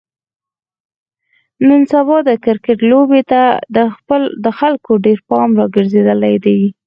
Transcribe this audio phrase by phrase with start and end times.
[1.67, 3.41] نن سبا د کرکټ لوبې ته
[4.43, 6.59] د خلکو ډېر پام راگرځېدلی دی.